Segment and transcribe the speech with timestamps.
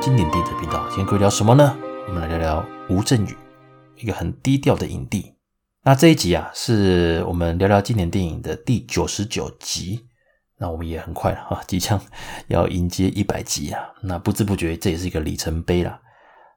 [0.00, 0.82] 经典电影的频道。
[0.88, 1.76] 今天各位聊什么呢？
[2.08, 3.36] 我们来聊聊吴镇宇，
[3.96, 5.34] 一个很低调的影帝。
[5.82, 10.06] 那这一集啊，是我们聊聊经典电影的第九十九集。
[10.56, 12.00] 那我们也很快了哈，即将
[12.48, 13.90] 要迎接一百集啊。
[14.02, 16.00] 那不知不觉，这也是一个里程碑了。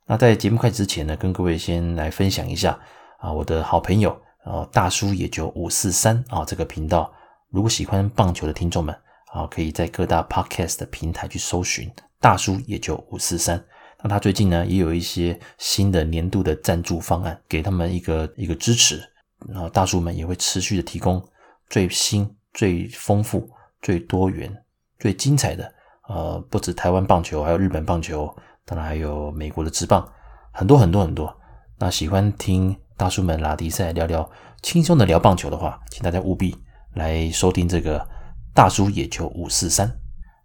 [0.08, 2.80] 那在节目开始之前呢，跟各位先来分享一下
[3.18, 7.14] 啊，我的好朋友啊，大叔也就五四三啊，这个频道，
[7.50, 8.96] 如果喜欢棒球的听众们
[9.34, 11.92] 啊，可以在各大 podcast 的平台去搜寻
[12.24, 13.62] 大叔野球五四三。
[14.02, 19.04] 那他最近呢，也有一些新的年度的赞助方案，给他们一个一个支持。
[19.50, 21.22] 然后大叔们也会持续的提供
[21.70, 23.50] 最新、最丰富。
[23.82, 24.50] 最多元、
[24.98, 25.70] 最精彩的，
[26.08, 30.10] 呃，不止台湾棒球，还有日本棒球，当然还有美国的职棒，
[30.54, 31.38] 很多很多很多。
[31.78, 36.56] 那喜欢听大叔们拉迪赛聊聊轻松的聊棒球的话，请大家务必
[36.94, 38.08] 来收听这个
[38.54, 40.03] 大叔野球五四三。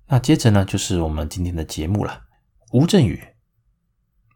[0.08, 2.22] 那接着呢，就是我们今天的节目了。
[2.72, 3.22] 吴镇宇，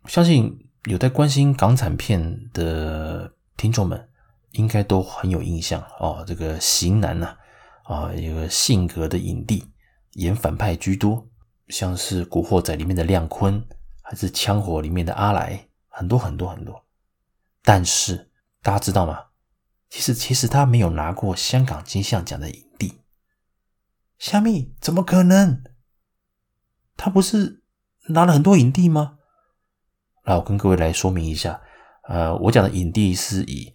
[0.07, 4.09] 相信有在关心港产片的听众们，
[4.53, 6.25] 应该都很有印象哦。
[6.27, 7.39] 这个型男呐、啊。
[7.85, 9.65] 啊，一个性格的影帝，
[10.13, 11.27] 演反派居多，
[11.69, 13.63] 像是《古惑仔》里面的亮坤，
[14.03, 16.85] 还是《枪火》里面的阿来，很多很多很多。
[17.61, 18.31] 但是
[18.63, 19.19] 大家知道吗？
[19.91, 23.02] 其实其实他没有拿过香港金像奖的影帝。
[24.23, 24.73] 虾米？
[24.81, 25.65] 怎么可能？
[26.97, 27.65] 他不是
[28.11, 29.19] 拿了很多影帝吗？
[30.25, 31.61] 那我跟各位来说明一下，
[32.09, 33.75] 呃，我讲的影帝是以。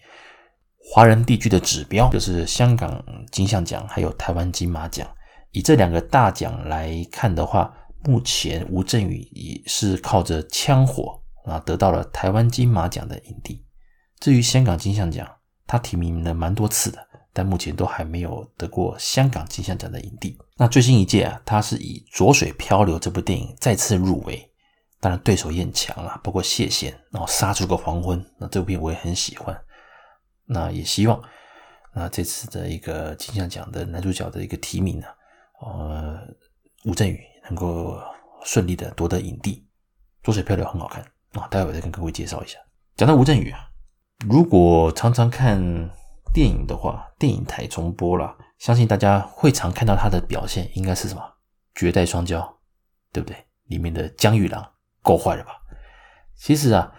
[0.89, 5.05] 华人地区的指标就是香港金像奖，还有台湾金马奖。
[5.51, 7.75] 以这两个大奖来看的话，
[8.05, 11.21] 目前吴镇宇也是靠着《枪火》
[11.51, 13.65] 啊得到了台湾金马奖的影帝。
[14.21, 15.29] 至于香港金像奖，
[15.65, 17.05] 他提名了蛮多次的，
[17.37, 20.35] 但目前都还没有得过香港金像奖的影帝。
[20.55, 24.51] 那最新一届啊，他是以《浊水漂流》这部电影再次入围，
[24.99, 29.55] 当然对手也很强啊，包括谢贤，然后杀出个黄昏，那这部片我也很喜欢。
[30.47, 31.21] 那也希望，
[31.93, 35.05] 那这次的一个金像奖的男主角的一个提名呢，
[35.61, 36.19] 呃，
[36.85, 38.01] 吴镇宇能够
[38.43, 39.63] 顺利的夺得影帝，
[40.25, 42.57] 《浊水漂流》很好看啊，待会再跟各位介绍一下。
[42.95, 43.59] 讲到吴镇宇啊，
[44.27, 45.61] 如果常常看
[46.37, 51.21] 电影的话，电影台重播啦，相信大家会常看到他的表现，应该是什么？
[51.73, 52.47] 绝代双骄，
[53.11, 53.35] 对不对？
[53.69, 54.63] 里面的江玉郎
[55.01, 55.53] 够坏了吧？
[56.35, 56.93] 其实啊，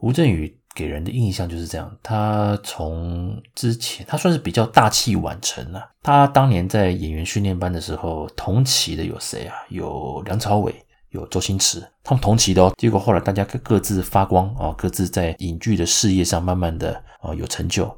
[0.00, 0.58] 吴镇宇。
[0.74, 1.94] 给人的印象就是这样。
[2.02, 5.90] 他从之前，他算是比较大器晚成了。
[6.02, 9.54] 他当年在演员训练班的时候，同期的有谁啊？
[9.68, 10.74] 有梁朝伟，
[11.10, 12.72] 有周星驰，他们同期的哦。
[12.78, 17.94] 结果后来大家各自发光啊，各自在影剧的事业上慢慢的啊有成就。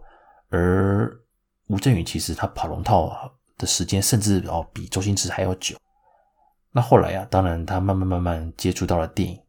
[0.54, 1.12] 而
[1.66, 3.28] 吴镇宇其实他跑龙套啊
[3.58, 5.76] 的时间，甚至哦比周星驰还要久。
[6.70, 9.40] 那后来啊，当然他慢慢慢慢接触到了电影，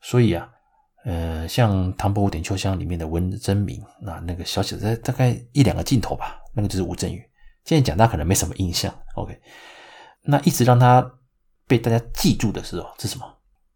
[0.00, 0.48] 所以啊。
[1.04, 7.20] 呃，像《唐伯虎点秋香》里面的温征明，那那个小小的大概一两个镜头吧，那个就是吴镇宇。
[7.64, 9.36] 现在讲他可能没什么印象，OK。
[10.22, 11.04] 那一直让他
[11.66, 13.26] 被大家记住的是哦，是什么？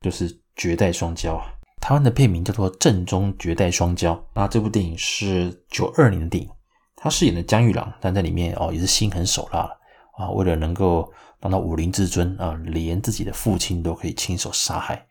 [0.01, 1.53] 就是《绝代双骄》啊。
[1.81, 4.10] 台湾的片名叫做《正宗绝代双骄》。
[4.34, 6.50] 那这部电影是九二年的电影，
[6.97, 9.71] 他饰演的江玉郎，但在里面哦也是心狠手辣了
[10.18, 15.06] 啊，为了能够当到武林至尊啊，连自己的父亲都可以亲手杀害。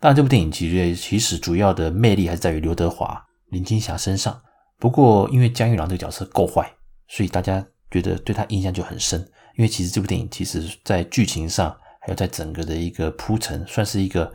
[0.00, 4.40] 当然，这部电影其实其实主要的魅力还是在于刘德华、林青霞身上。
[4.78, 6.70] 不过，因为江玉郎这个角色够坏，
[7.08, 9.20] 所以大家觉得对他印象就很深。
[9.56, 14.30] 因为其实这部电影其实在剧情上，还有在整个的一个铺陈，算是一个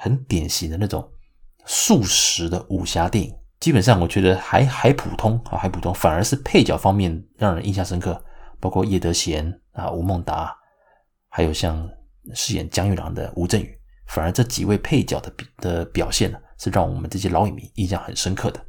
[0.00, 1.06] 很典型的那种
[1.66, 3.32] 速食的武侠电影。
[3.60, 5.92] 基本上，我觉得还还普通啊，还普通。
[5.92, 8.24] 反而是配角方面让人印象深刻，
[8.58, 10.56] 包括叶德娴啊、吴孟达，
[11.28, 11.86] 还有像
[12.32, 13.78] 饰演江玉郎的吴镇宇。
[14.06, 18.64] 反而这几位配角的的表现呢，是让我们这些老影迷印象很深刻的。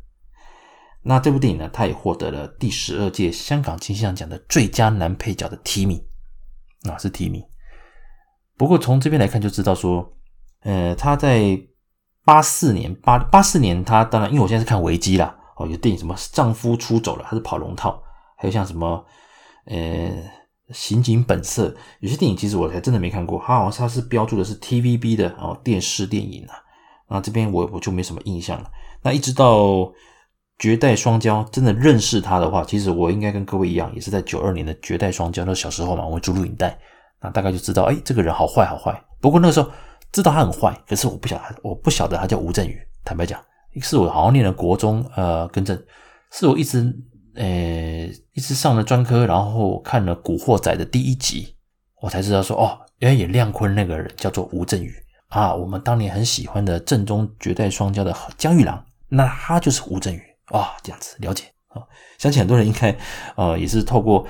[1.01, 6.03] 那这部电影呢，它也获得了第十二届香港金像奖的最佳男配角的提名，
[6.83, 7.41] 啊，是提名。
[8.57, 10.13] 不过从这边来看就知道说，
[10.63, 11.59] 呃，他在
[12.25, 18.01] 八四年八八四年，他当然因为我现在是看维基啦，哦，有电影什么丈夫出走了，他是跑龙套，
[18.37, 19.05] 还有像什么，
[19.65, 20.11] 呃。
[20.73, 26.55] 刑警本色，有些电影其实我还真的没看过，它好像它是标注的是 TVB 的哦电视电影啊，
[27.09, 28.71] 那这边我我就没什么印象了。
[29.03, 29.57] 那一直到
[30.57, 36.79] 《绝代双骄》真的认识他的话，其实我应该跟各位一样，也是在九二年的《绝代双骄》，那小时候嘛，我会租录影带，
[37.21, 38.97] 那大概就知道，哎，这个人好坏好坏。
[39.19, 39.69] 不过那个时候
[40.11, 42.79] 知道他很坏，可是我不晓得，我不晓得他叫吴镇宇。
[43.03, 43.39] 坦白讲，
[43.81, 45.81] 是我好像念了国中，呃，更正，
[46.31, 46.93] 是我一直。
[47.33, 51.55] 呃，一直上了专科，然后看了《古惑仔》的第一集，
[52.01, 54.93] 我才知道说哦，原来演亮坤那个人叫做吴镇宇
[55.29, 61.81] 啊，我们当年很喜欢的正宗绝代双骄的江玉郎，那他就是吴镇宇啊，这样子了解啊。
[62.17, 62.93] 相信很多人应该
[63.37, 64.27] 呃也是透过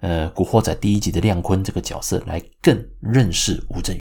[0.00, 4.00] 呃《古惑仔》第一集的亮坤这个角色来更认识吴镇宇。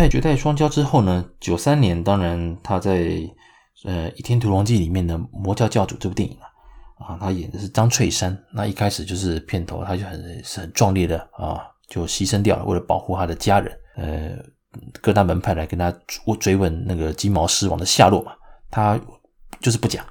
[0.00, 2.90] 在绝代双骄之后呢，九三年当然他在
[3.84, 6.50] 呃《倚天屠龙记》里面的魔教教主这部电影啊。
[7.06, 8.36] 啊，他演的是张翠山。
[8.52, 13.72] 那一开始就是片头，他就很是很壮烈的啊，就牺牲掉了，为了保护他的家人。
[13.94, 14.36] 呃，
[15.00, 15.94] 各大门派来跟他
[16.40, 18.32] 追问那个金毛狮王的下落嘛，
[18.72, 18.98] 他
[19.60, 20.04] 就是不讲。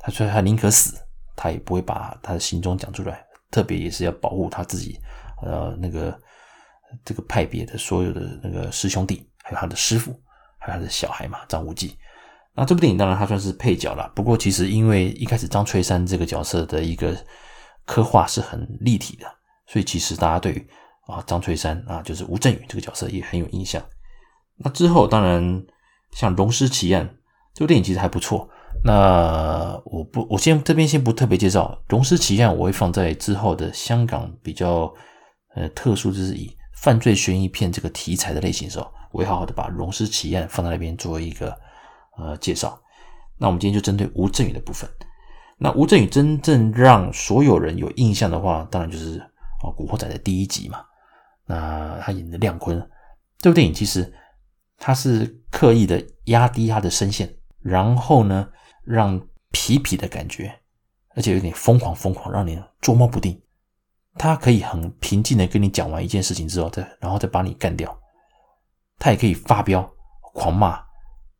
[0.00, 0.96] 他说他宁可死，
[1.36, 3.24] 他也不会把他的行踪讲出来。
[3.52, 4.98] 特别也是要保护他自己，
[5.42, 6.18] 呃，那个
[7.04, 10.12] 这个派别的所有的那个师兄弟，还有他的师傅，
[10.58, 11.96] 还有他的小孩嘛，张无忌。
[12.54, 17.16] 那这部电影当然他算是配角了，不过其实因为一开始张翠山这个角色的一个
[17.86, 19.26] 刻画是很立体的，
[19.66, 20.66] 所以其实大家对
[21.06, 23.82] 啊张翠山啊就是吴镇宇这个角色也很有印象。
[24.56, 25.64] 那之后当然
[26.12, 27.06] 像《龙狮奇案》
[27.54, 28.48] 这部电影其实还不错。
[28.84, 34.92] 那我不我先这边先不特别介绍《龙狮奇案》，我会放在之后的香港比较
[35.54, 41.56] 呃特殊，就是以犯罪悬疑片这个题材的类型的时候，我会好好的把《龙狮奇案》放在那边作为一个。
[42.20, 42.76] 呃，介绍。
[43.36, 44.90] 那我们今天就针对吴镇宇的部分。
[45.56, 49.20] 那吴镇宇真正让所有人有印象的话，当然就是
[49.62, 50.84] 哦，《古惑仔》的第一集嘛。
[51.46, 52.76] 那他演的亮坤
[53.38, 54.12] 这部电影，其实
[54.78, 58.48] 他是刻意的压低他的声线，然后呢，
[58.82, 59.16] 让
[59.52, 60.52] 痞痞的感觉，
[61.14, 63.40] 而且有点疯狂疯狂，让你捉摸不定。
[64.16, 67.98] 他可以很平静的跟你讲完一件事情之后，再然后再把你干掉。
[68.98, 69.88] 他也可以发飙、
[70.34, 70.86] 狂骂。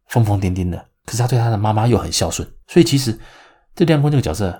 [0.08, 3.20] 疯疯癫癫的，可是他对他的妈妈又很孝顺，所以其实
[3.74, 4.50] 这亮坤这个角色，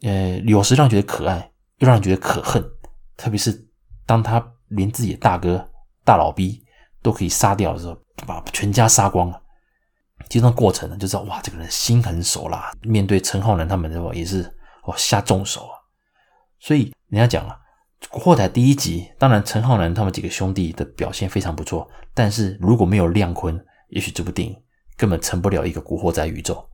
[0.00, 2.64] 呃，有时让人觉得可爱，又让人觉得可恨。
[3.14, 3.68] 特别是
[4.06, 5.62] 当他连自己的大哥
[6.02, 6.64] 大老逼
[7.02, 7.94] 都可以杀掉的时候，
[8.26, 9.38] 把全家杀光了。
[10.30, 12.72] 这段过程呢，就知道哇，这个人心狠手辣。
[12.80, 14.50] 面对陈浩南他们的话，也是
[14.84, 15.75] 哦下重手啊。
[16.60, 17.58] 所以人家讲了，
[18.10, 23.58] 《古惑仔》第一集，当然陈浩南他们几个兄弟的表现非常不错，但是如果没有亮坤，
[23.88, 24.56] 也许这部电影。
[24.98, 26.66] 根本成不了一个古惑仔宇宙，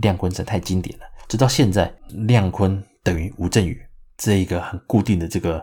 [0.00, 1.04] 亮坤真太经典了。
[1.28, 1.94] 直到现在，
[2.26, 3.78] 亮坤等于吴镇宇
[4.16, 5.62] 这一个很固定的这个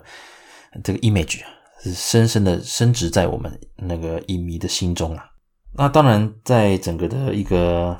[0.83, 1.41] 这个 image
[1.79, 5.25] 是深深的深植在我们那个影迷的心中啊。
[5.73, 7.99] 那当然，在整个的一个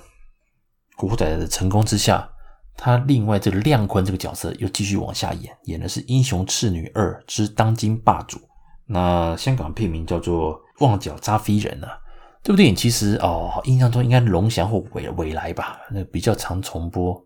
[0.95, 2.29] 古惑仔的成功之下，
[2.77, 8.37] 他另外这个亮坤这个角色又继续往下演，演的是《英雄赤女二之当今霸主》。
[8.85, 10.53] 那香港片名叫做
[10.85, 11.97] 《旺角扎飞人》啊。
[12.43, 17.19] 这部电影其实哦，印象中应该龙翔或纬纬来吧，那比较常重播。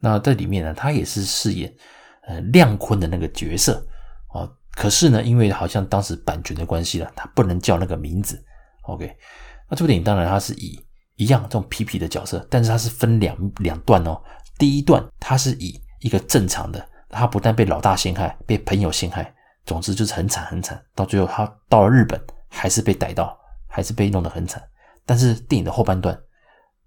[0.00, 1.72] 那在里面呢，他也是饰演
[2.26, 3.82] 呃亮坤的那个角色
[4.34, 4.52] 哦。
[4.72, 8.44] 可是呢，因为好像当时版权的关系了，他不能叫那个名字。
[8.82, 9.16] OK，
[9.70, 10.78] 那这部电影当然他是以
[11.16, 14.20] 一样这种痞痞的角色，但是他是分两两段哦。
[14.58, 20.82] 第一段他是以一个正常的，他不但被老大陷害，被朋友陷害，总之就是很惨很惨。
[20.94, 23.38] 到最后他到了日本，还是被逮到。
[23.74, 24.62] 还是被弄得很惨，
[25.06, 26.14] 但是电影的后半段，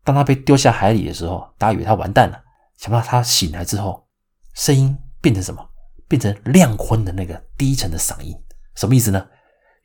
[0.04, 2.40] 当他被丢下海里的时候，大家以为他完蛋了。
[2.78, 4.08] 想不到他醒来之后，
[4.54, 5.68] 声音变成什么？
[6.08, 8.40] 变成亮坤的那个低沉的嗓音，
[8.76, 9.28] 什么意思呢？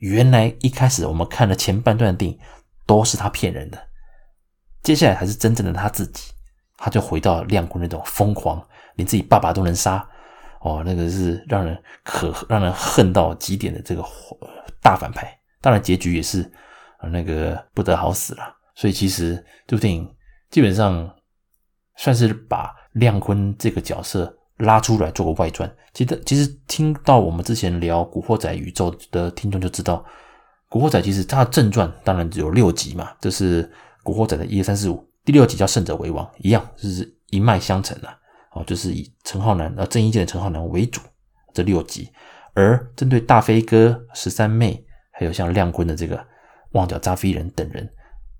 [0.01, 2.39] 原来一开始我们看了前半段的电影，
[2.85, 3.83] 都是他骗人的，
[4.83, 6.35] 接下来才是真正的他自己。
[6.81, 8.61] 他就回到亮坤那种疯狂，
[8.97, 10.05] 连自己爸爸都能杀，
[10.63, 14.03] 哦，那个是让人可让人恨到极点的这个
[14.83, 15.33] 大反派。
[15.61, 16.51] 当然，结局也是。
[17.11, 18.43] 那个不得好死了，
[18.75, 20.07] 所以其实这部电影
[20.51, 21.11] 基本上
[21.97, 25.75] 算是把亮坤这个角色拉出来做个外传。
[25.95, 29.97] 其实，其实听到我们之前聊《古惑仔》宇宙的听众就知道，
[30.69, 33.65] 《古惑仔》其实它的正传当然只有六集嘛，这是
[34.03, 38.09] 《古惑仔》的一二三四五，第六集叫《胜者为王》，一样就是一脉相承的
[38.53, 41.01] 哦，就是以陈浩南呃郑伊健的陈浩南为主
[41.53, 42.11] 这六集，
[42.55, 46.27] 而针对大飞哥、十三妹，还有像亮坤的这个。
[46.73, 47.93] 旺角扎飞人等人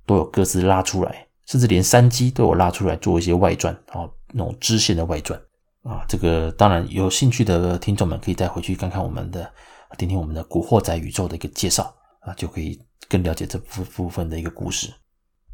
[0.07, 5.37] 都有各自拉出来，甚至连山鸡都有拉出来做一些外传啊，那种支线的外传
[5.83, 6.05] 啊。
[6.09, 9.53] 这个当然有兴趣的听众们可以再回去看看我们的，
[9.99, 14.95] 听听我们的《古惑仔》宇宙的一个介绍啊，就可以更了解这部部分的一个故事。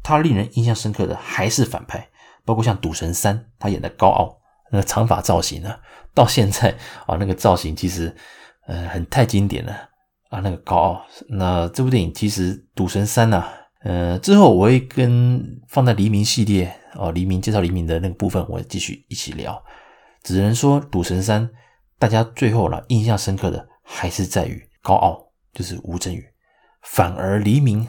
[0.03, 2.07] 他令人印象深刻的还是反派，
[2.45, 4.37] 包括像赌神三，他演的高傲
[4.71, 5.75] 那个长发造型呢，
[6.13, 6.75] 到现在
[7.05, 8.15] 啊那个造型其实
[8.67, 9.89] 呃很太经典了。
[10.29, 11.05] 啊，那个高傲。
[11.29, 13.47] 那这部电影其实《赌神三》呐，
[13.83, 19.63] 呃，之后我会跟放在黎明系列哦，黎明介绍黎明的那个部分，我继续一起聊。
[20.23, 21.47] 只能说《赌神三》，
[21.97, 25.17] 大家最后了印象深刻的还是在于高傲
[25.53, 26.25] 就是吴镇宇，
[26.81, 27.87] 反而黎明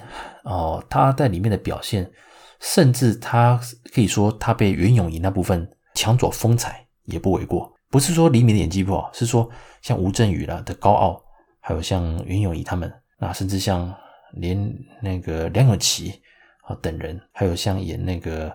[0.49, 2.11] 哦，他在里面的表现，
[2.59, 3.61] 甚至他
[3.93, 7.71] 可以说他被袁咏仪那部分抢走风采也不为过。
[7.91, 9.49] 不是说黎明的演技不好，是说
[9.83, 11.23] 像吴镇宇啦的高傲，
[11.61, 13.95] 还有像袁咏仪他们，那甚至像
[14.33, 16.21] 连那个梁咏琪
[16.63, 18.51] 啊等人，还有像演那个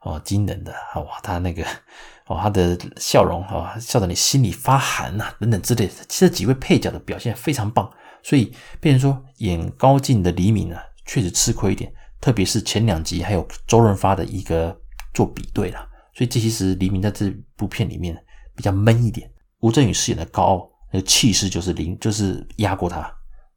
[0.00, 1.64] 哦金人的啊哇，他那个
[2.28, 7.90] 哦他的笑容啊笑得你心里发寒呐等等之类的，这几位配角的表现非常棒，
[8.22, 14.80] 所以变成说演高进的黎明啊确实吃亏一点，特别是前两集还有周润发的一个
[15.12, 15.84] 做比对啦，
[16.14, 18.16] 所以这其实黎明在这部片里面。
[18.58, 23.08] 比较闷一点，吴镇宇饰演的高傲，那个气势就是零，就是压过他，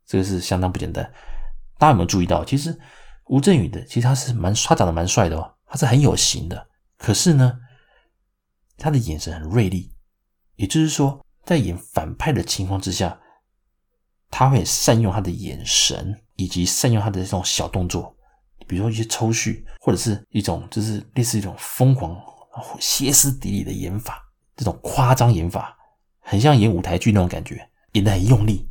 [0.06, 1.04] 这个是相当不简单。
[1.80, 2.46] 大家有没有注意到？
[2.46, 2.80] 其实
[3.26, 6.68] 吴镇宇的，其实他是蛮，他长得蛮帅的哦，他是很有型的。
[7.00, 7.58] 可是呢，
[8.78, 9.92] 他的眼神很锐利，
[10.56, 13.20] 也就是说，在演反派的情况之下，
[14.30, 18.16] 他会善用他的眼神，以及善用他的这种小动作，
[18.68, 22.16] 比如说一些抽蓄，或者是一种就是类似一种疯狂、
[22.80, 24.22] 歇斯底里的演法。
[24.54, 25.76] 这种夸张演法，
[26.20, 28.70] 很像演舞台剧那种感觉，演得很用力。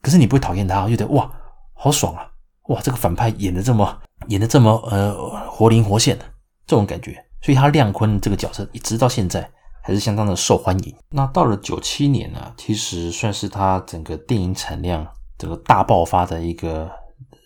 [0.00, 1.30] 可是你不会讨厌他，觉得哇，
[1.74, 2.28] 好爽啊！
[2.68, 6.24] 哇，这个反派演的这么演的这么呃活灵活现的
[6.66, 7.24] 这种感觉。
[7.42, 9.48] 所以他亮坤这个角色一直到现在
[9.84, 10.96] 还是相当的受欢迎。
[11.10, 15.06] 那到了九七年呢，其实算是他整个电影产量
[15.38, 16.90] 这个大爆发的一个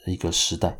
[0.06, 0.76] 一个时代。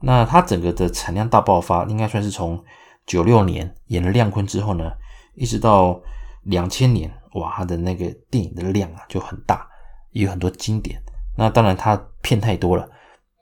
[0.00, 2.62] 那他整个的产量大爆发，应该算是从
[3.06, 4.92] 九六年演了亮坤之后呢，
[5.34, 6.00] 一直到。
[6.46, 9.64] 两千年，哇，他的那个电影的量啊就很大，
[10.10, 11.00] 也有很多经典。
[11.36, 12.84] 那当然他片太多了，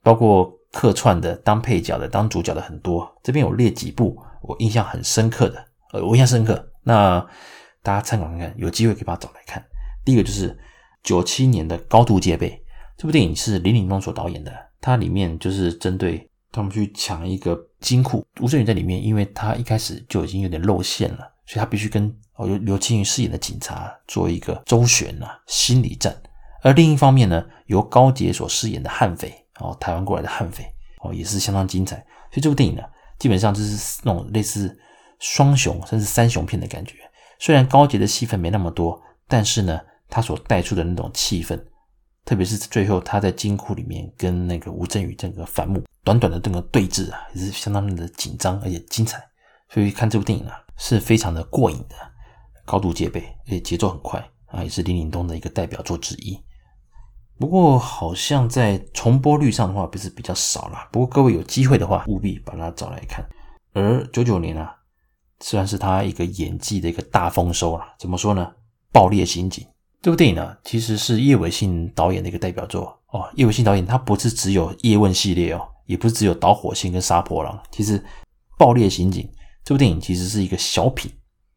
[0.03, 3.11] 包括客串的、当配角的、当主角的很多。
[3.23, 6.62] 这边有列几部我印象很深刻的，呃，我印象深刻。
[6.83, 7.27] 那
[7.83, 9.65] 大家参考看看，有机会可以把它找来看。
[10.05, 10.55] 第一个就是
[11.03, 12.50] 九七年的《高度戒备》，
[13.00, 22.14] 这部电影是林岭东所导演的，它里面就是针对他们去抢一个金库，吴镇宇在里面，因为他一开始就已经有点露馅了，所以他必须跟。
[22.40, 26.14] 由刘青云饰演的警察做一个周旋啊心理战，
[26.62, 30.64] 而另一方面呢，由高捷所饰演的悍匪哦，台湾过来的悍匪
[31.02, 31.97] 哦，也是相当精彩。
[32.30, 32.83] 所以这部电影呢，
[33.19, 34.78] 基本上就是那种类似
[35.19, 36.97] 双雄甚至三雄片的感觉。
[37.38, 41.59] 虽然高捷的戏份没那么多，但是呢，他所带出的那种气氛，
[42.25, 49.21] 特别是最后他在金库里面跟那个吴镇宇这个反目，短短的这个对峙啊，也是相当的紧张而且精彩。
[49.69, 51.95] 所以看这部电影啊，是非常的过瘾的。
[52.67, 56.39] 高度戒备，而且节奏很快啊，也是林岭东的一个代表作之一。
[57.37, 60.89] 不过好像在重播率上的话，不是比较少啦。
[60.93, 63.25] 不过各位有机会的话，务必把它找来看。
[63.73, 64.77] 而九九年啊，
[65.41, 67.89] 虽然是他一个演技的一个大丰收啊。
[67.99, 68.47] 怎么说呢？
[68.93, 69.65] 《爆裂刑警》
[70.02, 73.28] 这部电影呢，其实是叶伟信导演的一个代表作哦。
[73.35, 77.61] 叶伟信导演他不是只有叶问系列哦，也不是只有导火线跟杀破狼。
[77.71, 77.99] 其实
[78.57, 79.25] 《爆裂刑警》
[79.62, 81.12] 这部电影其实是一个小品。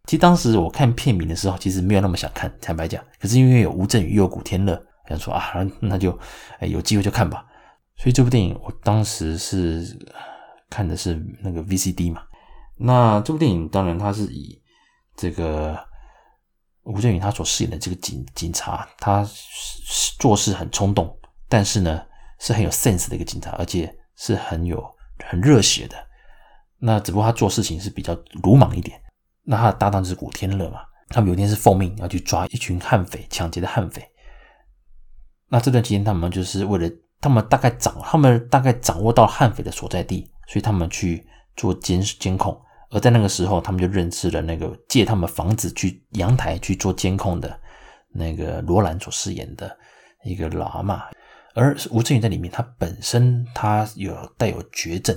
[0.06, 3.02] 其实当时我看片名的时候，其实没有那么想看，坦白讲。
[3.18, 6.12] 可是因为有吴镇宇又有古天乐，想说啊，那就
[6.60, 7.46] 哎有机会就看吧。
[7.96, 9.98] 所以这部电影我当时是
[10.70, 12.24] 看的是那个 VCD 嘛。
[12.76, 14.62] 那这部电影当然它是以
[15.16, 15.80] 这个
[16.84, 19.28] 吴镇宇他所饰演的这个警警察，他
[20.20, 22.06] 做事很冲动，但是呢
[22.40, 24.84] 是很有 sense 的一个警察，而且是很有
[25.30, 25.96] 很热血的。
[26.80, 28.14] 那只不过他做事情是比较
[28.44, 29.00] 鲁莽一点。
[29.46, 34.02] 那他的搭档就是古天乐嘛，他们有一天是奉命要去抓一群悍匪，抢劫的悍匪。
[35.50, 36.90] 那这段期间，他们就是为了
[37.22, 41.26] 他们大概掌，他们大概掌握到悍匪的所在地，所以他们去
[41.56, 42.60] 做监监控。
[42.94, 47.60] 而在那个时候，他们就认识了那个借他们房子去阳台去做监控的
[48.14, 49.76] 那个罗兰所饰演的
[50.24, 51.02] 一个老阿嬷。
[51.56, 55.16] 而吴镇宇在里面，他本身他有带有绝症，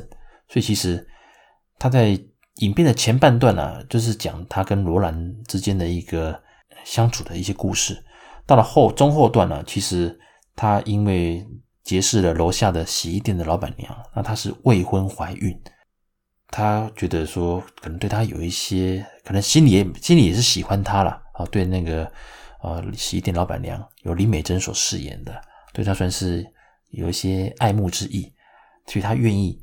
[0.49, 1.07] 所以其实
[1.79, 2.19] 他在。
[2.61, 6.43] 影片的前半段呢、啊，就是讲他跟罗兰之间的一个
[6.87, 8.03] 相处的一些故事。
[8.47, 10.19] 到了后中后段呢，其实
[10.55, 11.47] 他因为
[11.85, 15.55] 结识了楼下的洗衣店的老板娘，那她是未婚怀孕，
[16.49, 21.45] 他觉得说可能对他有一些，可能心里也心里也是喜欢他了啊。
[21.47, 22.11] 对那个
[22.63, 25.41] 呃洗衣店老板娘，由李美珍所饰演的，
[25.73, 26.47] 对他算是
[26.91, 28.33] 有一些爱慕之意，
[28.87, 29.61] 所以他愿意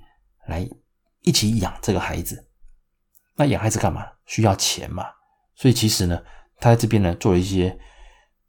[0.47, 0.67] 来
[1.21, 2.47] 一起养这个孩子。
[3.35, 4.05] 那养孩子干嘛？
[4.25, 5.05] 需要钱嘛。
[5.55, 6.21] 所以其实呢，
[6.59, 7.77] 他在这边呢做了一些，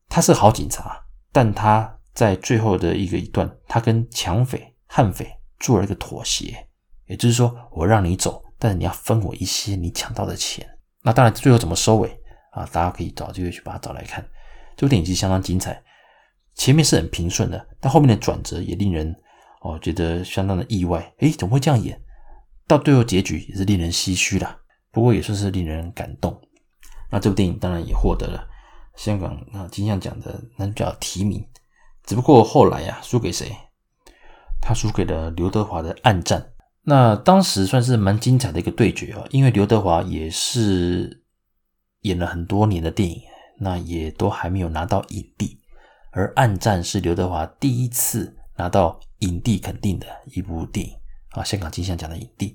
[0.09, 6.69] 他是好警察，但他在最后的一个一段，他跟抢匪、悍匪做了一个妥协，
[7.07, 10.67] 也就是说，我让你走，但是你要分我一些你抢到的钱。
[11.03, 12.09] 那当然，最后怎么收尾
[12.53, 12.65] 啊？
[12.73, 14.27] 大家可以找机会去把它找来看。
[14.77, 15.83] 这部电影其实相当精彩，
[16.55, 19.15] 前面是很平顺的，但后面的转折也令人
[19.61, 21.13] 哦觉得相当的意外。
[21.19, 22.01] 诶，怎么会这样演？
[22.67, 24.59] 到最后结局也是令人唏嘘啦，
[24.91, 26.41] 不过也算是令人感动。
[27.11, 28.49] 那这部电影当然也获得了
[28.97, 31.47] 香港啊金像奖的男主角提名，
[32.05, 33.55] 只不过后来呀、啊、输给谁？
[34.61, 36.41] 他输给了刘德华的《暗战》。
[36.87, 41.23] 那当时算是蛮精彩的一个对决啊，因为刘德华也是
[42.03, 43.23] 演了很多年的电影，
[43.59, 45.59] 那也都还没有拿到影帝，
[46.11, 50.93] 而《暗战》是刘德华第一次拿到影帝肯定的一部电影
[51.31, 52.55] 啊，香港金像奖的影帝。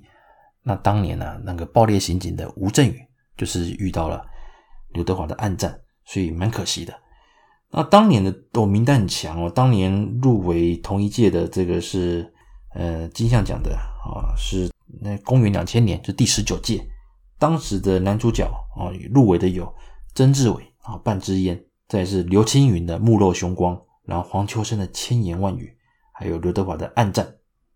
[0.62, 3.02] 那当年呢、那个爆裂刑警的吴镇宇
[3.36, 4.24] 就是遇到了
[4.90, 5.72] 刘德华的《暗战》，
[6.06, 6.94] 所以蛮可惜的。
[7.72, 12.32] 那当年的哦名单很强哦，当年入围同一届的这个是
[12.76, 13.76] 呃金像奖的。
[14.04, 14.70] 啊，是
[15.02, 16.86] 那公元两千年，就第十九届，
[17.38, 19.72] 当时的男主角啊，入围的有
[20.16, 23.76] 曾志伟啊，《半支烟》，再是刘青云的《目露凶光》，
[24.06, 25.66] 然后黄秋生的《千言万语》，
[26.14, 27.26] 还有刘德华的《暗战》，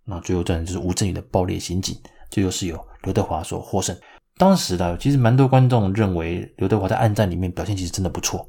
[0.06, 1.96] 那最后战就是吴镇宇的《爆裂刑警》，
[2.30, 3.96] 最后是由刘德华所获胜。
[4.38, 8.40] 当时的其实蛮多观众认为刘德华在《暗战》里面表现其实真的不错，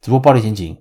[0.00, 0.74] 只不过《爆裂刑警》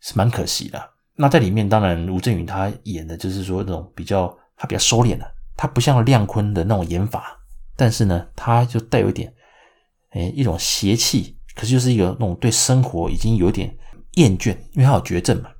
[0.00, 0.80] 是蛮可惜的。
[1.16, 5.28] 那在里面，当然吴镇宇他演的就是说那种比较，他比较收敛的。
[5.58, 7.36] 他不像亮坤的那种演法，
[7.74, 9.34] 但是呢，他就带有一点，
[10.10, 13.76] 诶，一种邪气，可是就是一个那种对生活已经有点
[14.12, 15.50] 厌倦，因为他有绝症嘛，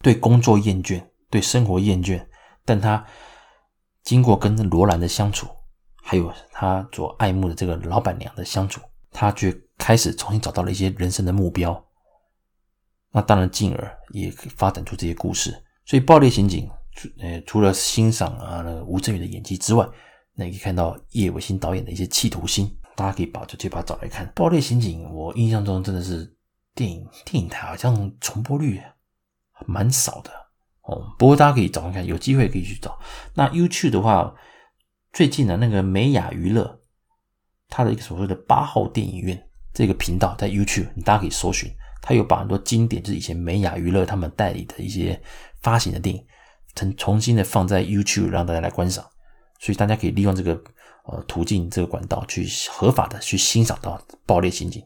[0.00, 2.26] 对工作厌倦，对生活厌倦，
[2.64, 3.04] 但他
[4.02, 5.46] 经过跟罗兰的相处，
[6.02, 11.84] 还有他所爱慕的这个老板娘的相处，他却开始重新找到了一些人生的目标，
[13.10, 16.70] 那当然进而也发展出这些故事，所以爆裂刑警。
[16.94, 19.86] 除呃，除了欣赏啊吴镇宇的演技之外，
[20.34, 22.74] 那也可以看到叶伟新导演的一些企图心。
[22.94, 24.26] 大家可以把就去把找来看。
[24.32, 26.30] 《爆裂刑警》，我印象中真的是
[26.74, 28.78] 电影电影台好像重播率
[29.66, 30.30] 蛮少的
[30.82, 31.02] 哦。
[31.18, 32.98] 不过大家可以找看看，有机会可以去找。
[33.34, 34.34] 那 YouTube 的话，
[35.14, 36.80] 最近的那个美雅娱乐，
[37.70, 41.70] 它的一个所谓的八号电影院这个频道在 YouTube，你大家可以搜寻，
[42.02, 45.18] 它有把很多经典，就是以前美雅娱乐他们代理的一些
[45.62, 46.22] 发行的电影。
[46.74, 49.04] 重重新的放在 YouTube 让大家来观赏，
[49.60, 50.60] 所以大家可以利用这个
[51.04, 54.82] 呃途径这个管道去合法的去欣赏到《爆裂刑警》。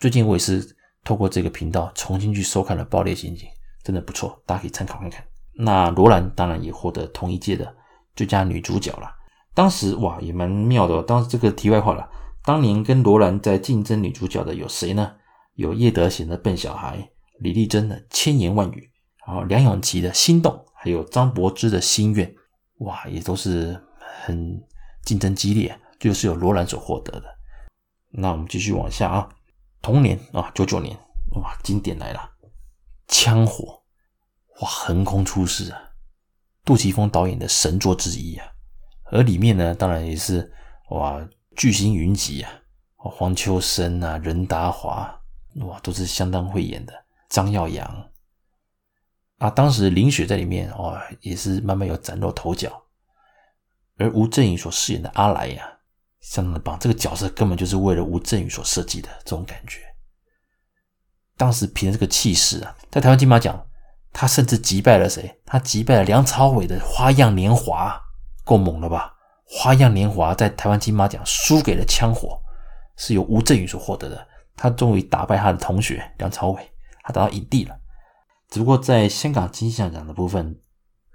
[0.00, 3.48] 最近我也是透过这个频道重新去收看了《爆裂刑警》，
[3.82, 5.24] 真的不错，大家可以参考看看。
[5.54, 7.74] 那罗兰当然也获得同一届的
[8.14, 9.10] 最佳女主角了。
[9.54, 12.06] 当时哇也蛮妙的，当时这个题外话了，
[12.44, 15.14] 当年跟罗兰在竞争女主角的有谁呢？
[15.54, 16.98] 有叶德娴的《笨小孩》，
[17.38, 18.90] 李丽珍的《千言万语》，
[19.26, 20.52] 然后梁咏琪的《心动》。
[20.86, 22.32] 还有张柏芝的心愿，
[22.78, 24.62] 哇，也都是很
[25.02, 27.24] 竞争激烈，就是由罗兰所获得的。
[28.12, 29.28] 那我们继续往下啊，
[29.82, 30.96] 同年啊，九九年，
[31.34, 32.30] 哇，经典来了，
[33.08, 33.82] 枪火，
[34.60, 35.90] 哇，横空出世啊，
[36.64, 38.46] 杜琪峰导演的神作之一啊。
[39.10, 40.52] 而里面呢，当然也是
[40.90, 41.20] 哇，
[41.56, 42.52] 巨星云集啊，
[42.96, 45.20] 黄秋生啊，任达华，
[45.62, 46.92] 哇，都是相当会演的，
[47.28, 48.08] 张耀扬。
[49.38, 52.82] 啊，当时林雪在里面哦，也是慢慢有崭露头角，
[53.98, 55.68] 而吴镇宇所饰演的阿来呀、
[56.20, 59.80] 相当的棒，这个角色根本就是为了吴镇宇所设计的这种感觉。
[61.36, 63.66] 当时凭着这个气势啊，在台湾金马奖，
[64.10, 65.38] 他甚至击败了谁？
[65.44, 67.90] 他击败了梁朝伟的《花样年华》，
[68.44, 69.12] 够猛了吧？
[69.60, 72.28] 《花样年华》在台湾金马奖输给了《枪火》，
[72.96, 74.26] 是由吴镇宇所获得的。
[74.56, 76.72] 他终于打败他的同学梁朝伟，
[77.02, 77.78] 他得到影帝了。
[78.50, 80.58] 只不过在香港金像奖的部分，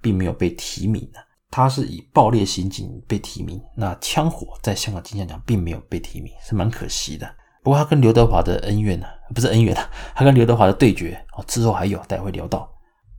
[0.01, 1.19] 并没有被提名的。
[1.49, 7.29] 他是以《爆裂刑警》被提名，那《枪火》在香港金像奖并没有被提名，是蛮可惜的。
[7.61, 12.71] 不过他跟刘德华的恩怨呢，不是恩怨啊，他跟刘德华的对决哦，之后还有，待会聊到。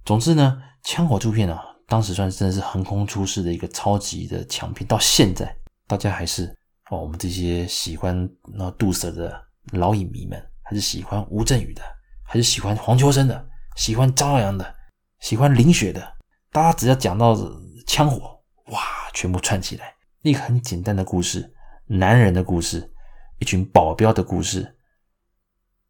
[0.05, 5.55] 总之呢，《枪火》这片啊，当时算真的是横空出世的一个超级的强片，到现在
[5.87, 6.47] 大家还是
[6.91, 9.39] 哦，我们这些喜欢那杜色的
[9.73, 11.83] 老影迷们，还是喜欢吴镇宇的，
[12.25, 13.47] 还是喜欢黄秋生的。
[13.77, 14.75] 喜欢张耀扬的，
[15.21, 16.17] 喜欢林雪的，
[16.51, 17.37] 大家只要讲到
[17.87, 18.81] 枪火，哇，
[19.15, 19.95] 全部串起来。
[20.23, 21.53] 一个很简单的故事，
[21.87, 22.93] 男人的故事，
[23.39, 24.79] 一群保镖的故事，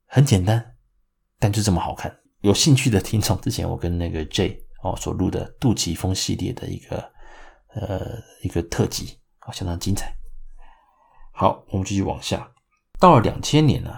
[0.06, 0.76] 很简单，
[1.38, 2.18] 但就这么好看。
[2.40, 7.12] 有兴趣的听众，之前我跟那个 J 哦所录的杜琪峰系列的一个
[7.74, 10.14] 呃一个特辑，啊，相当精彩。
[11.32, 12.50] 好，我们继续往下，
[12.98, 13.94] 到了两千年呢，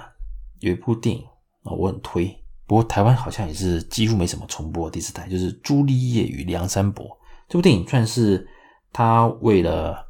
[0.61, 1.25] 有一部电影
[1.63, 2.44] 啊，我很推。
[2.67, 7.07] 不过台湾好像也是几乎没什么重播第四台，就是《朱丽叶与梁山伯》
[7.49, 8.49] 这部电影，算是
[8.93, 10.07] 他为了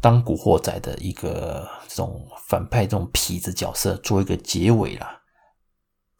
[0.00, 5.20] 当古惑仔的一个这种反派这种痞子角色做一个结尾啦。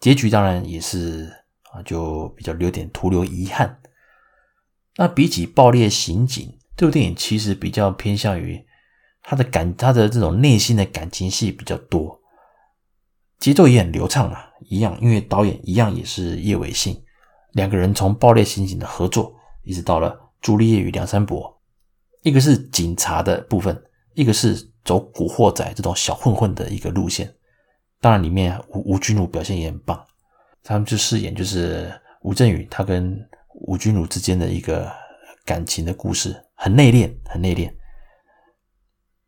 [0.01, 1.33] 结局当然也是
[1.73, 3.81] 啊，就比较留点徒留遗憾。
[4.97, 6.45] 那比起《爆裂刑警》
[6.77, 8.67] 这部电影，其实比较偏向于
[9.23, 12.21] 他的感，他的这种内心的感情戏比较多，
[13.39, 14.46] 节奏也很流畅啊。
[14.65, 17.01] 一样，因为导演一样也是叶伟信，
[17.53, 21.43] 两个人从《爆裂刑警》的合作，一直到了《朱丽叶与梁山伯》，
[22.23, 23.81] 一个是警察的部分，
[24.15, 27.33] 一个是走古惑仔这种小混混的一个路线。
[28.01, 30.05] 当然，里面吴吴君如表现也很棒，
[30.63, 31.93] 他们就饰演就是
[32.23, 33.19] 吴镇宇他跟。
[33.61, 34.93] 吴君如之间的一个
[35.43, 37.73] 感情的故事，很内敛，很内敛。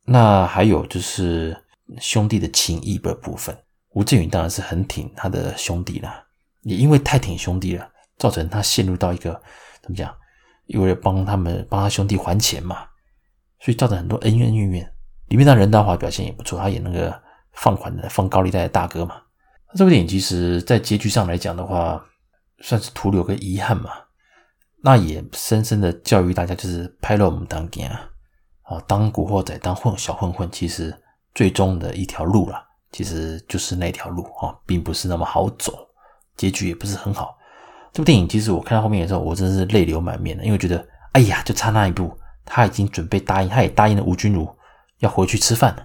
[0.04, 1.56] 那还有就是
[1.98, 3.56] 兄弟的情谊的部分，
[3.92, 6.24] 吴镇宇当然是很挺他的兄弟了，
[6.62, 9.40] 也因为太挺兄弟了，造成他陷入到一个
[9.82, 10.14] 怎么讲？
[10.66, 12.86] 因为帮他们帮他兄弟还钱嘛，
[13.60, 14.92] 所以造成很多恩恩怨怨。
[15.28, 17.22] 里面让任达华表现也不错，他演那个
[17.52, 19.16] 放款的放高利贷的大哥嘛。
[19.74, 22.02] 这部电影其实在结局上来讲的话，
[22.60, 23.90] 算是徒留个遗憾嘛。
[24.82, 28.10] 那也深深的教育大家，就是拍了我们当年啊，
[28.62, 30.96] 啊，当古惑仔，当混小混混，其实
[31.34, 35.88] 最终的一条路了，其实就是那条路啊，并不是那么好走，
[36.36, 37.36] 结局也不是很好。
[37.92, 44.48] 这部电影其实我看到后面的时候，我真的是泪流满面的，因为觉得，哎呀，就差那一步，他已经准备答应，他也答应了吴君如
[44.98, 45.82] 要回去吃饭了，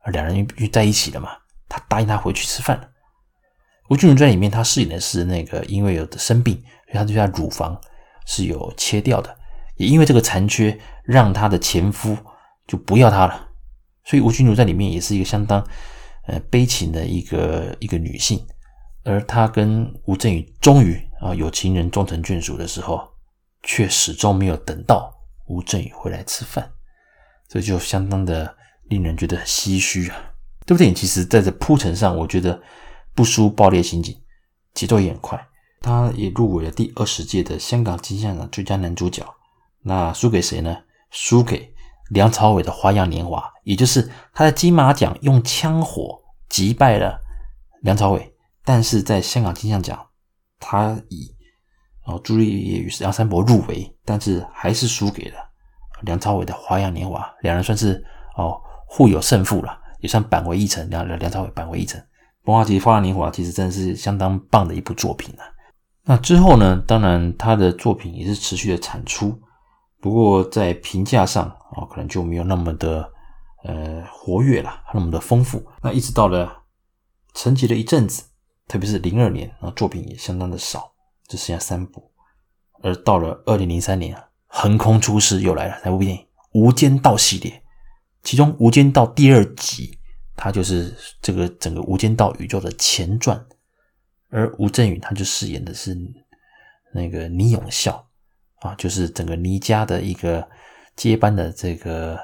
[0.00, 1.30] 而两人又在一起了嘛，
[1.68, 2.88] 他答应他回去吃饭了。
[3.90, 6.54] 吴君如在里面，他饰演的是那个因为有的生病，
[6.86, 7.78] 所以他对他乳房
[8.26, 9.36] 是有切掉的，
[9.76, 12.16] 也因为这个残缺，让他的前夫
[12.66, 13.43] 就不要他了。
[14.04, 15.66] 所以吴君如在里面也是一个相当
[16.26, 18.44] 呃悲情的一个一个女性，
[19.02, 23.00] 而她跟吴镇宇终于啊有情人终成眷属的时候，
[23.62, 25.12] 却始终没有等到
[25.46, 26.70] 吴镇宇回来吃饭，
[27.48, 30.16] 这就相当的令人觉得唏嘘啊。
[30.66, 32.62] 这部电影其实在这铺陈上，我觉得。
[33.16, 34.12] 不输《爆裂刑警》，
[34.74, 35.46] 节奏也很快。
[35.80, 39.24] 他也入围了第二十届的香港金像奖最佳男主角。
[39.82, 40.78] 那输给谁呢？
[41.12, 41.72] 输给
[42.14, 46.16] 梁朝伟的《花样年华》，也就是他在金马奖用枪火
[46.48, 47.20] 击败了
[47.82, 48.32] 梁朝伟，
[48.64, 49.98] 但是在香港金像奖，
[50.60, 51.28] 他以
[52.06, 55.36] 哦朱丽叶与梁山伯入围，但是还是输给了
[56.02, 57.20] 梁朝伟的《花样年华》。
[57.42, 58.02] 两人算是
[58.36, 60.88] 哦互有胜负了，也算扳回一城。
[60.88, 62.00] 梁梁朝伟扳回一城。
[62.44, 65.42] 《风花其实《花样年华》其实真的是相当棒的一部作品啊。
[66.04, 69.36] 那之后呢，当然他的作品也是持续的产出，
[70.04, 73.10] 不过在评价上啊，可能就没有那么的
[73.62, 75.66] 呃活跃了，那么的丰富。
[75.82, 76.64] 那一直到了
[77.32, 78.22] 沉寂了一阵子，
[78.68, 80.92] 特别是零二年啊，作品也相当的少，
[81.26, 82.12] 只剩下三部。
[82.82, 84.14] 而到了二零零三年，
[84.46, 86.20] 横空出世又来了那部电影
[86.52, 87.62] 《无间道》系列，
[88.22, 89.98] 其中《无间道》第二集。
[90.36, 93.42] 它就是这个整个无间道宇宙的前传，
[94.28, 95.96] 而吴镇宇他就饰演的是
[96.92, 98.06] 那个倪永孝
[98.64, 100.44] 啊，就是整个倪家的一个
[100.96, 102.18] 接班的这个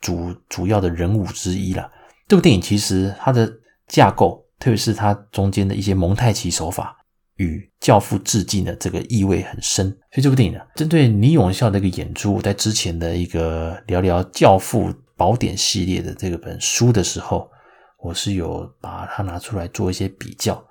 [0.00, 1.90] 主主要的人物之一了。
[2.26, 3.52] 这部电影其实它的
[3.86, 6.96] 架构，特别是它中间的一些蒙太奇手法，
[7.36, 9.88] 与《教父》致敬的这个意味很深。
[10.12, 14.90] 所以这部电影呢，针对倪永孝的一个演出，在之前的一个聊聊《教父》。
[15.18, 17.50] 宝典系列的这个本书的时候，
[17.98, 20.64] 我是有把它拿出来做一些比较。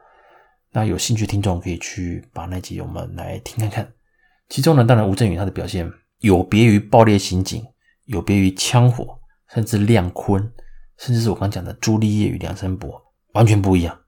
[0.72, 3.94] 那有兴趣听众可以去把那集我们来听看看。
[4.50, 7.62] 其中呢，当然吴镇宇他的表现有别于《爆裂刑警》，
[8.06, 9.04] 有别于《枪火》，
[9.54, 10.42] 甚至亮坤，
[10.98, 12.90] 甚至是我刚讲的《朱丽叶与梁山伯》，
[13.34, 14.00] 完全不一样。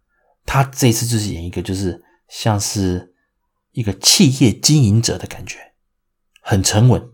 [0.45, 3.13] 他这一次就是演一个，就是像是
[3.71, 5.59] 一个企业经营者的感觉，
[6.41, 7.09] 很沉稳，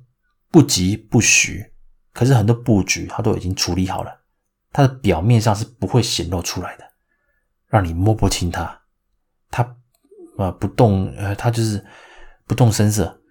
[0.49, 1.73] 不疾不徐。
[2.13, 4.21] 可是很多布局他都已经处理好了，
[4.71, 6.85] 他的表面上是不会显露出来的，
[7.67, 8.81] 让你摸不清他。
[9.51, 9.75] 他
[10.37, 11.83] 呃不动呃，他就是
[12.45, 13.21] 不动声色，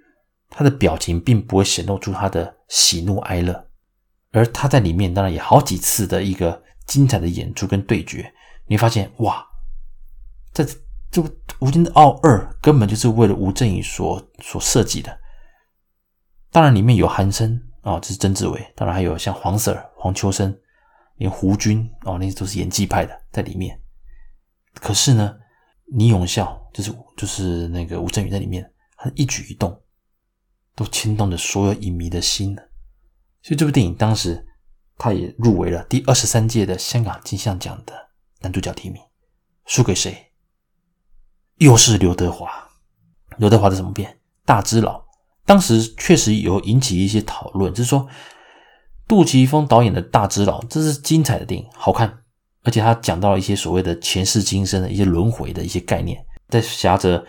[0.48, 3.68] 他的表情并不会显露出他的喜怒哀乐。
[4.32, 8.32] 而他在里面当然也好几次的一个精彩的演出跟对决，
[8.66, 9.46] 你发现哇，
[10.52, 10.64] 这
[11.10, 11.22] 这
[11.60, 15.18] 《无间道二》根本就是为了吴镇宇所所设计的。
[16.50, 17.60] 当然里面有韩生。
[17.84, 20.58] 哦，这是曾志伟，当然还有像黄 Sir、黄秋生，
[21.16, 23.78] 连胡军哦，那些都是演技派的在里面。
[24.80, 25.36] 可是呢，
[25.92, 28.72] 倪永孝就是就是那个吴镇宇在里面，
[29.04, 29.82] 他一举一动
[30.74, 32.62] 都牵动着所有影迷的心呢。
[33.42, 34.46] 所以这部电影当时
[34.96, 37.92] 他也入围了第二十三届的香港金像奖的
[38.40, 39.02] 男主角提名，
[39.66, 40.32] 输给谁？
[41.56, 42.50] 又是刘德华。
[43.36, 44.18] 刘德华的什么片？
[44.46, 45.04] 大只佬。
[45.44, 48.08] 当时确实有引起一些讨论，就是说
[49.06, 52.22] 杜琪峰导演的大只佬，这是精彩的电影，好看，
[52.62, 56.24] 而且他讲到了一些所谓的前世今生的一些轮回的一些概念。
[56.48, 57.26] 再挟着，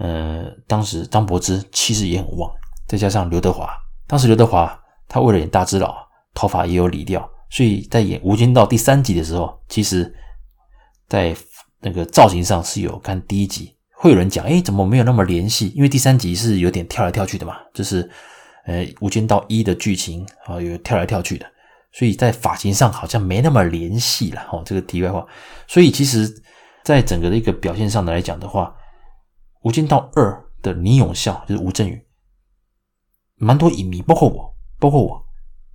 [0.00, 2.50] 呃，当时张柏芝气势也很旺，
[2.88, 3.68] 再加上刘德华，
[4.06, 5.94] 当时刘德华他为了演大只佬，
[6.32, 10.10] 头发也有理掉，所以在演《无间道》第三集的时候，其实，
[11.06, 11.36] 在
[11.80, 15.68] 那个造型上是有看第一集，会有人讲，哎，怎么没有那么连系？
[15.76, 18.08] 因为第三集是有点跳来跳去的嘛，就是，
[18.64, 21.44] 呃，《无间道一》的剧情啊，有跳来跳去的。
[21.92, 25.26] 所以在发型上好像没那么联系了哦，这个题外话。
[25.66, 26.32] 所以其实，
[26.84, 28.72] 在整个的一个表现上的来讲的话，
[29.62, 32.06] 《无间道二》的倪永孝就是吴镇宇，
[33.36, 35.26] 蛮多影迷，包括我，包括我，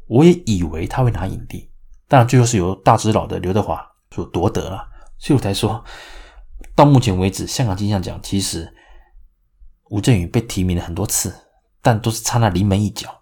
[0.08, 1.70] 我也以为他会拿影帝，
[2.08, 4.88] 当然最后是由大只佬的刘德华所夺得了。
[5.18, 5.84] 所以我才说，
[6.76, 8.72] 到目前为止，香港金像奖其实
[9.90, 11.34] 吴镇宇被提名了很多次，
[11.82, 13.22] 但都是差那临门一脚，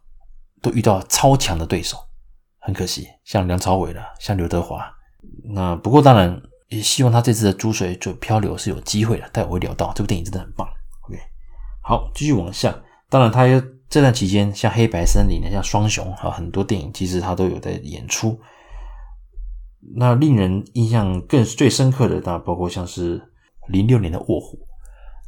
[0.62, 1.97] 都遇到超强的对手。
[2.60, 4.89] 很可惜，像梁朝伟了，像刘德华，
[5.54, 6.41] 那不过当然
[6.75, 9.29] 也希望他这次的《珠水就漂流》是有机会的。
[9.29, 10.67] 待会会聊到这部电影真的很棒。
[11.07, 11.17] OK，
[11.81, 12.75] 好，继续往下。
[13.09, 13.45] 当然，他
[13.89, 18.39] 这段期间像《黑白森林》像《双雄》啊，很多电影其实他都有在演出。
[19.95, 23.21] 那令人印象更最深刻的，当然包括像是
[23.67, 24.57] 零六年的《卧虎》。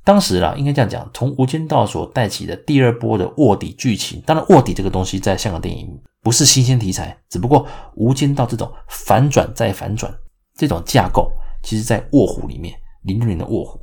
[0.03, 10.11] 当时啦，应该这样讲，从《无间道》所带起的第二波的卧底剧情，当然卧底这个东西在香港电影不是新鲜题材，只不过《无间道》这种反转再反转
[10.55, 13.77] 这种架构，其实在《卧虎》里面，零六年的《卧虎》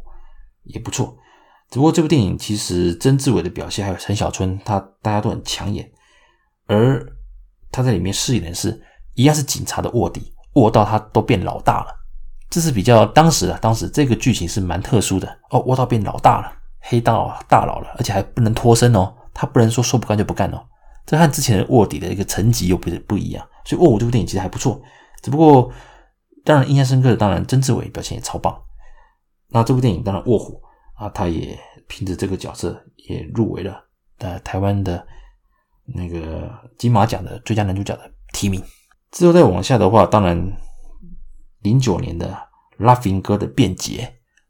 [0.64, 1.16] 也不错。
[1.70, 5.90] 只不过这部电影其实曾志伟的表现还有陈小春，他大家都很抢眼，
[6.66, 7.02] 而
[7.70, 8.82] 他在里面饰演的是
[9.14, 11.86] 一样是警察的卧底，卧到他都变老大了。
[12.50, 15.60] 这是比较当时的，当时这个剧情是蛮特殊的哦。
[15.60, 20.62] 卧到变老大了，黑道大佬了，而且还不能脱身哦，他不能说说不干就不干哦。
[21.06, 24.78] 这和之前的卧底的一个层级又不不一样，所以《卧虎》这部电影其实还不错。
[25.22, 25.72] 只不过，
[26.44, 28.56] 当然印象深刻的，当然曾志伟表现也超棒。
[29.48, 30.60] 那这部电影当然《卧虎》
[31.04, 33.84] 啊，他也凭着这个角色也入围了
[34.18, 35.06] 呃台湾的
[35.86, 38.62] 那个金马奖的最佳男主角的提名。
[39.10, 40.52] 之后再往下的话，当然。
[41.62, 42.36] 零九年的
[42.84, 43.98] 《Laughing 哥的辩解》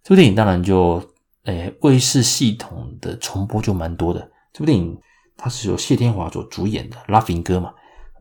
[0.02, 0.98] 这部电影当然就
[1.44, 4.30] 诶卫视系统的重播就蛮多的。
[4.50, 4.98] 这部电影
[5.36, 7.70] 它是由谢天华所主演的，《Laughing 哥》嘛，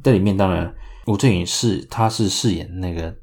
[0.03, 0.75] 在里面当然
[1.07, 3.15] 吴镇宇是他是饰演那个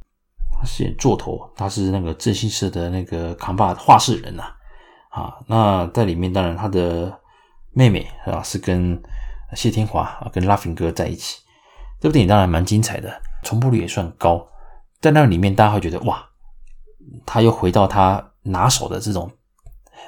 [0.61, 4.43] 他饰演座头，他是那个正信社的那个扛把话事人呐
[5.11, 5.35] 啊，啊。
[5.47, 7.17] 那在里面当然他的
[7.73, 9.01] 妹妹是吧，是跟
[9.55, 11.39] 谢天华啊跟 Laughing 哥在一起。
[12.01, 14.47] 这部电影当然蛮精彩的，重播率也算高。
[15.01, 16.25] 在那里面，大家会觉得哇，
[17.25, 19.31] 他又回到他拿手的这种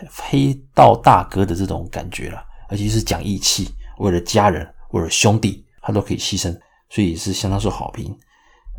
[0.09, 6.57] 黑道大哥的这种感觉了，而且是讲义气，为了家人，为了兄弟，他都可以牺牲，
[6.89, 8.17] 所以是相当受好评。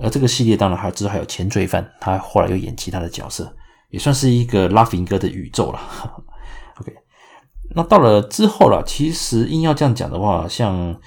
[0.01, 3.55] 而这个系列当然还之后还有前罪犯，他后来又演其他的角色，
[3.89, 5.79] 也算是一个 Laughing 哥的宇宙了。
[6.79, 6.93] OK，
[7.75, 10.99] 那到了之后了，其实硬要这样讲的话，像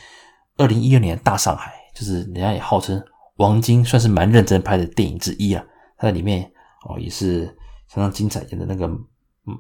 [0.57, 3.03] 二零一二年大上海，就是人家也号称。
[3.39, 5.65] 王晶算是蛮认真拍的电影之一啊，
[5.97, 6.49] 他在里面
[6.89, 7.47] 哦也是
[7.89, 8.89] 相当精彩，演的那个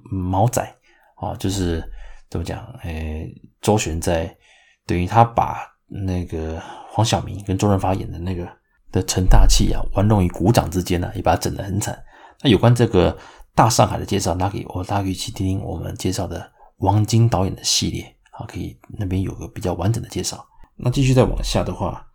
[0.08, 0.62] 毛仔
[1.16, 1.82] 啊，就是
[2.30, 2.64] 怎么讲？
[2.84, 3.28] 诶，
[3.60, 4.32] 周旋在
[4.86, 8.48] 等于他把那个黄晓明跟周润发演的那个
[8.94, 12.00] 的成大器啊，玩弄于股掌之间呢、也把他整得很惨。
[12.42, 13.18] 那有关这个
[13.52, 20.46] 大上海的介绍，那给我大家可以去听听我们介绍的王晶导演的系列啊，可以那边有个比较完整的介绍。
[20.76, 22.06] 那继续再往下的话。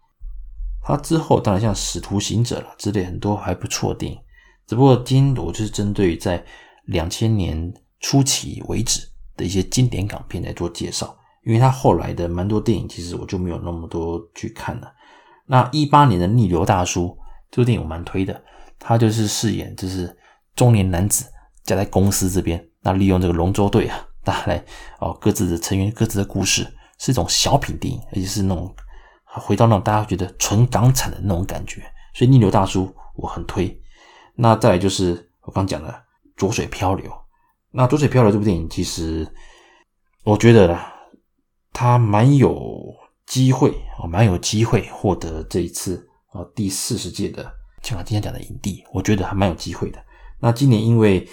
[0.82, 4.18] 他之后当然像《使徒行者》了之类很多还不错的电影，
[4.66, 6.44] 只不过今天我就是针对在
[6.86, 11.16] 两千年初期为止的一些经典港片来做介绍，
[11.46, 14.92] 因为他后来的蛮多电影其实我就没有那么多去看了。
[15.50, 17.08] 那一八年的《逆流大叔》
[17.50, 18.40] 这部电影我蛮推的，
[18.78, 20.16] 他就是饰演就是
[20.56, 21.26] 中年男子
[21.64, 24.64] 夹在公司这边，那利用这个龙舟队啊，大家来
[25.00, 26.66] 哦各自的成员各自的故事，
[27.00, 28.74] 是一种小品电影，而且是那种。
[29.32, 31.82] 回到那种大家觉得纯港产的那种感觉，
[32.16, 32.86] 所以《逆流大叔》
[33.16, 33.80] 我很推。
[34.34, 35.88] 那再来就是我刚讲的
[36.36, 37.08] 《浊水漂流》。
[37.70, 39.32] 那《浊水漂流》这部电影其实
[40.24, 40.94] 我觉得啦，
[41.72, 42.60] 它蛮有
[43.30, 47.44] 机会啊，蛮有机会获得这一次啊第四十届的
[47.84, 50.04] 香港金像奖的影帝，我觉得还蛮有机会的。
[50.40, 51.26] 那今年因为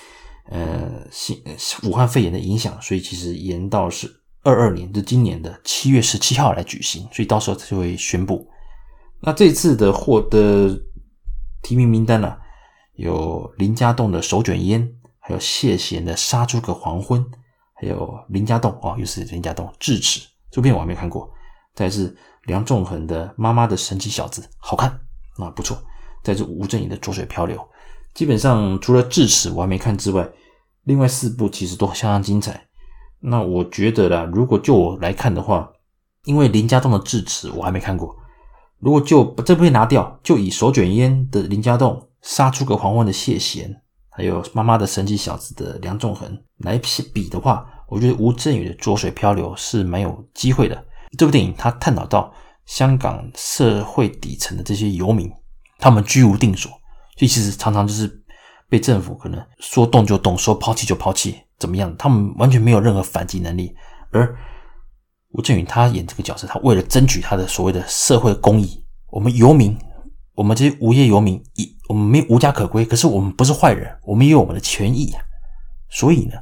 [0.50, 1.42] 呃新
[1.82, 4.22] 武汉肺炎的影响，所以其实延到是。
[4.42, 8.48] 二二年，就今年的七月十七号来举行，所以到时候就会宣布。
[9.18, 10.80] 那这次的获得
[11.62, 12.36] 提名名单呢、
[12.94, 17.26] 有林家栋的手卷烟，还有谢贤的杀出个黄昏，
[17.74, 21.28] 还有林家栋哦，又是林家栋智齿，这部片我还没看过。
[21.76, 24.90] 再是梁仲恒的妈妈的神奇小子，好看
[25.36, 25.78] 啊，不错。
[26.24, 27.56] 再是吴镇宇的浊水漂流，
[28.12, 30.28] 基本上除了智齿我还没看之外，
[30.82, 32.66] 另外四部其实都相当精彩。
[33.20, 35.70] 那我觉得啦，如果就我来看的话，
[36.24, 38.16] 因为林家栋的智齿我还没看过，
[38.80, 46.80] 如果就把这部片拿掉，就以手卷烟的林家栋、杀出个黄昏的谢贤，还有妈妈的神奇小子的梁仲恒来
[47.12, 50.85] 比的话，我觉得吴镇宇的浊水漂流是蛮有机会的。
[51.16, 52.32] 这部电影它探讨到
[52.66, 55.30] 香港社会底层的这些游民，
[55.78, 56.70] 他们居无定所，
[57.16, 58.22] 所以其实常常就是
[58.68, 61.94] 被政府可能说动就动，说抛弃就抛弃，怎么样？
[61.96, 63.74] 他们完全没有任何反击能力。
[64.10, 64.36] 而
[65.30, 69.78] 吴镇宇他演这个角色，他为了争取他的所谓的社会公义，我们游民，
[70.34, 75.22] 我们这些无业游民，一我们没无家可归，可是我们不是坏人，我们也有我们的权益啊。
[75.88, 76.34] 所以呢，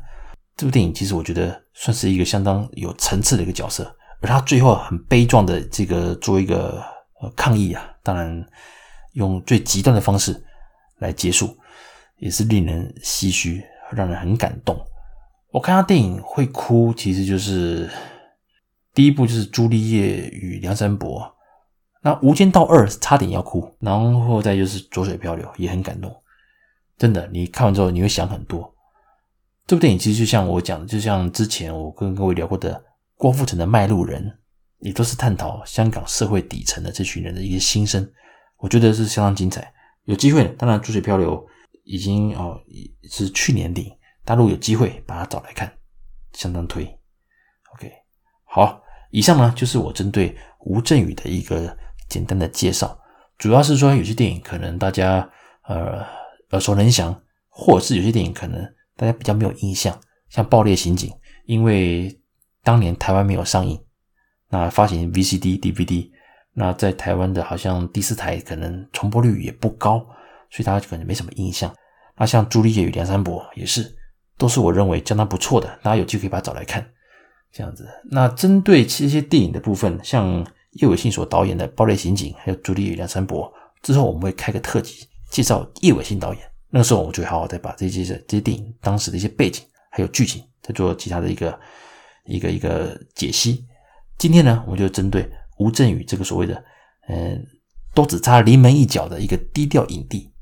[0.57, 3.95] 这部电影其实我觉得算是一个相当有层次的一个角色。
[4.25, 6.83] 而他最后很悲壮的这个做一个
[7.21, 8.43] 呃抗议啊，当然
[9.13, 10.43] 用最极端的方式
[10.97, 11.55] 来结束，
[12.17, 14.75] 也是令人唏嘘，让人很感动。
[15.51, 17.91] 我看他电影会哭，其实就是
[18.95, 21.31] 第一部就是朱丽叶与梁山伯，
[22.01, 26.11] 那《无间道二》差点要哭，然后再就是《浊水漂流》也很感动。
[26.97, 28.75] 真的，你看完之后你会想很多。
[29.67, 32.83] 这部电影其实就像我讲的，就像之前我跟各位聊过的。
[33.17, 34.23] 郭富城的《卖路人》
[34.81, 38.07] 也都是探讨香港社会底层的这群人的一些心声，
[38.59, 39.73] 我觉得是相当精彩。
[40.05, 41.37] 有机会，当然《浊水漂流》
[41.85, 42.61] 已经哦
[43.11, 43.93] 是去年底，
[44.25, 45.73] 大陆有机会把它找来看，
[46.33, 46.85] 相当推。
[47.75, 47.91] OK，
[48.45, 51.75] 好，以上呢就是我针对吴镇宇的一个
[52.09, 52.99] 简单的介绍，
[53.39, 55.29] 主要是说有些电影可能大家
[55.67, 56.05] 呃
[56.51, 58.63] 耳熟能详，或者是有些电影可能
[58.97, 59.99] 大家比较没有印象，
[60.29, 61.11] 像《爆裂刑警》，
[61.47, 62.21] 因为
[62.65, 63.79] 当年台湾没有上映，
[64.49, 66.11] 那发行 VCD、DVD，
[66.55, 69.99] 那在台湾的好像第四台可能重播率也不高，
[70.51, 71.73] 所以大家可能没什么印象。
[72.17, 73.95] 那像《朱丽叶与梁山伯》也是，
[74.39, 76.85] 都是我认为相当不错的，大家有机会可以把它找来看。
[77.53, 83.47] 这样子，那针对这些电影的部分，像叶伟信所导演的《爆裂刑警》还有《朱丽叶与梁山伯》，
[83.83, 91.57] 之后我们会开个特辑介绍叶伟信导演，那个时候我们就好好再把这些这些电影当时的一些背景还有剧情再做其他的一个。
[92.25, 93.67] 一个一个解析。
[94.19, 96.65] 今天呢，我们就针对吴镇宇这个所谓的，
[97.09, 97.45] 嗯，
[97.95, 100.33] 都只差临门一脚的一个低调影帝，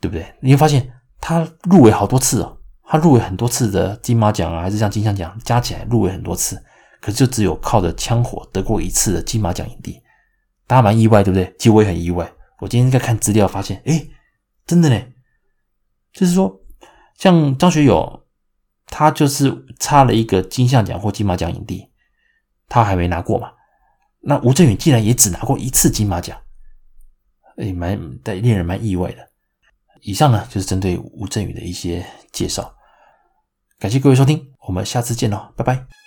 [0.00, 0.34] 对不对？
[0.40, 6.62] 你会发现他入围好多次哦，他入围很多次的金马奖啊，还是像金像奖加起来入围很多次，
[7.00, 10.00] 可是就只有靠着枪火得过一次的金马奖影帝，
[10.66, 11.54] 大家蛮意外，对不对？
[11.58, 12.30] 其实我也很意外。
[12.60, 14.10] 我今天在看资料发现，诶，
[14.66, 15.02] 真的呢，
[16.12, 16.60] 就是说，
[17.18, 18.23] 像张学友。
[18.96, 21.90] 他就是差了一个金像奖或金马奖影帝，
[22.68, 23.50] 他还没拿过嘛。
[24.20, 26.40] 那吴镇宇竟然也只拿过一次金马奖，
[27.56, 29.28] 也蛮带令人蛮意外的。
[30.02, 32.72] 以上呢就是针对吴镇宇的一些介绍，
[33.80, 36.03] 感谢各位收听，我们下次见喽，拜拜。